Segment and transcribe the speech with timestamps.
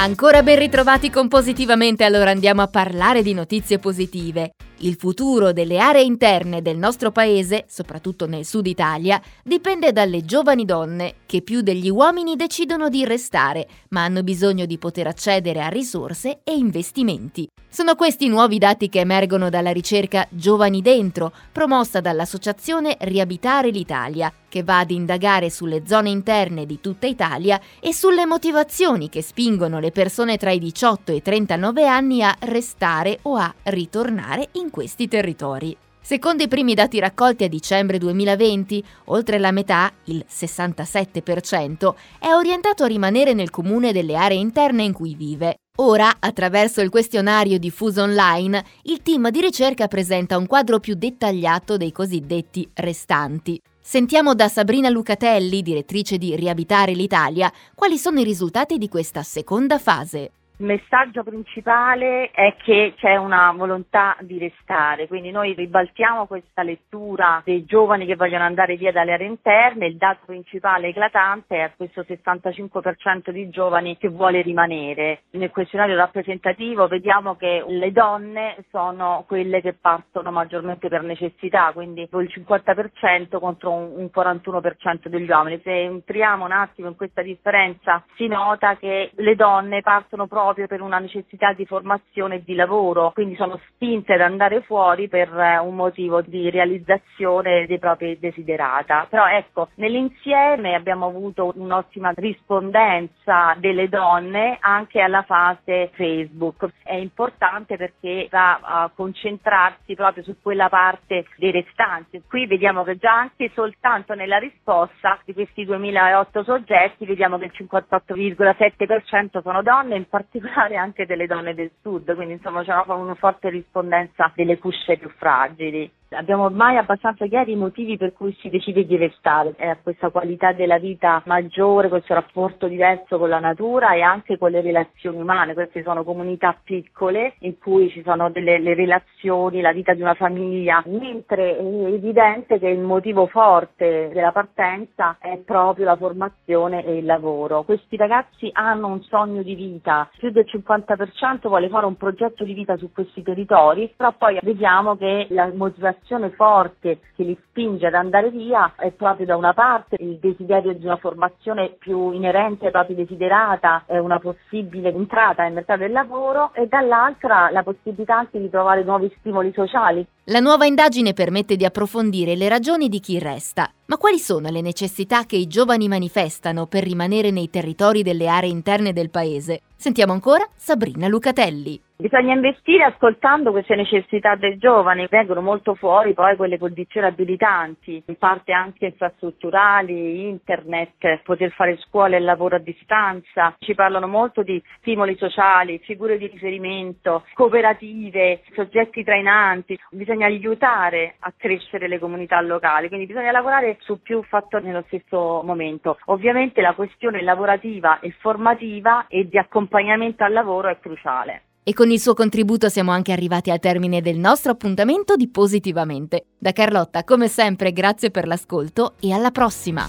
[0.00, 4.52] Ancora ben ritrovati con Positivamente, allora andiamo a parlare di notizie positive.
[4.82, 10.64] Il futuro delle aree interne del nostro paese, soprattutto nel sud Italia, dipende dalle giovani
[10.64, 15.68] donne che più degli uomini decidono di restare, ma hanno bisogno di poter accedere a
[15.68, 17.48] risorse e investimenti.
[17.68, 24.62] Sono questi nuovi dati che emergono dalla ricerca Giovani Dentro, promossa dall'associazione Riabitare l'Italia, che
[24.62, 29.87] va ad indagare sulle zone interne di tutta Italia e sulle motivazioni che spingono le
[29.90, 35.08] persone tra i 18 e i 39 anni a restare o a ritornare in questi
[35.08, 35.76] territori.
[36.08, 42.84] Secondo i primi dati raccolti a dicembre 2020, oltre la metà, il 67%, è orientato
[42.84, 45.56] a rimanere nel comune delle aree interne in cui vive.
[45.80, 51.76] Ora, attraverso il questionario diffuso online, il team di ricerca presenta un quadro più dettagliato
[51.76, 53.60] dei cosiddetti restanti.
[53.90, 59.78] Sentiamo da Sabrina Lucatelli, direttrice di Riabitare l'Italia, quali sono i risultati di questa seconda
[59.78, 60.32] fase.
[60.60, 67.40] Il messaggio principale è che c'è una volontà di restare, quindi noi ribaltiamo questa lettura
[67.44, 72.00] dei giovani che vogliono andare via dalle aree interne, il dato principale eclatante è questo
[72.00, 75.22] 65% di giovani che vuole rimanere.
[75.30, 82.00] Nel questionario rappresentativo vediamo che le donne sono quelle che partono maggiormente per necessità, quindi
[82.00, 85.60] il 50% contro un 41% degli uomini.
[85.62, 90.66] Se entriamo un attimo in questa differenza si nota che le donne partono proprio proprio
[90.66, 95.28] per una necessità di formazione e di lavoro, quindi sono spinte ad andare fuori per
[95.38, 99.06] eh, un motivo di realizzazione dei propri desiderata.
[99.10, 106.66] Però ecco, nell'insieme abbiamo avuto un'ottima rispondenza delle donne anche alla fase Facebook.
[106.82, 112.22] È importante perché va a concentrarsi proprio su quella parte dei restanti.
[112.26, 117.52] Qui vediamo che già anche soltanto nella risposta di questi 2008 soggetti vediamo che il
[117.54, 122.94] 58,7% sono donne, in particolare particolare anche delle donne del sud, quindi insomma c'è una,
[122.94, 125.90] una forte rispondenza delle cusce più fragili.
[126.10, 130.52] Abbiamo ormai abbastanza chiari i motivi per cui si decide di restare, è questa qualità
[130.52, 135.52] della vita maggiore, questo rapporto diverso con la natura e anche con le relazioni umane,
[135.52, 140.82] queste sono comunità piccole in cui ci sono delle relazioni, la vita di una famiglia,
[140.86, 147.04] mentre è evidente che il motivo forte della partenza è proprio la formazione e il
[147.04, 147.64] lavoro.
[147.64, 152.54] Questi ragazzi hanno un sogno di vita, più del 50% vuole fare un progetto di
[152.54, 157.86] vita su questi territori, però poi vediamo che la motivazione motivazione forte che li spinge
[157.86, 162.66] ad andare via è proprio da una parte il desiderio di una formazione più inerente
[162.66, 168.38] ai propri desiderata, una possibile entrata nel mercato del lavoro e dall'altra la possibilità anche
[168.38, 170.06] di trovare nuovi stimoli sociali.
[170.24, 173.70] La nuova indagine permette di approfondire le ragioni di chi resta.
[173.86, 178.50] Ma quali sono le necessità che i giovani manifestano per rimanere nei territori delle aree
[178.50, 179.62] interne del paese?
[179.74, 181.80] Sentiamo ancora Sabrina Lucatelli.
[182.00, 188.16] Bisogna investire ascoltando queste necessità dei giovani, vengono molto fuori poi quelle condizioni abilitanti, in
[188.16, 194.62] parte anche infrastrutturali, internet, poter fare scuola e lavoro a distanza, ci parlano molto di
[194.78, 202.86] stimoli sociali, figure di riferimento, cooperative, soggetti trainanti, bisogna aiutare a crescere le comunità locali,
[202.86, 205.98] quindi bisogna lavorare su più fattori nello stesso momento.
[206.04, 211.42] Ovviamente la questione lavorativa e formativa e di accompagnamento al lavoro è cruciale.
[211.68, 216.28] E con il suo contributo siamo anche arrivati al termine del nostro appuntamento di Positivamente.
[216.38, 219.86] Da Carlotta, come sempre, grazie per l'ascolto e alla prossima!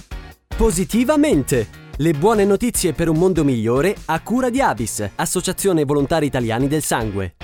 [0.57, 1.69] Positivamente!
[1.95, 6.83] Le buone notizie per un mondo migliore a cura di Avis, Associazione Volontari Italiani del
[6.83, 7.35] Sangue.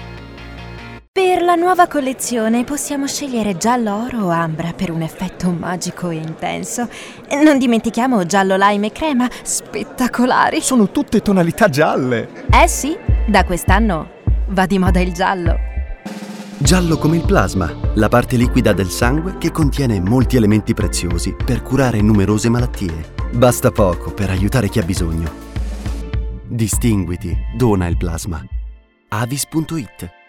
[1.13, 6.16] Per la nuova collezione possiamo scegliere giallo oro o ambra per un effetto magico e
[6.16, 6.90] intenso.
[7.41, 10.59] Non dimentichiamo giallo lime e crema, spettacolari.
[10.59, 12.44] Sono tutte tonalità gialle.
[12.52, 14.15] Eh sì, da quest'anno
[14.47, 15.57] va di moda il giallo.
[16.57, 21.61] Giallo come il plasma, la parte liquida del sangue che contiene molti elementi preziosi per
[21.61, 23.14] curare numerose malattie.
[23.34, 25.29] Basta poco per aiutare chi ha bisogno.
[26.47, 28.43] Distinguiti, dona il plasma.
[29.09, 30.24] avis.it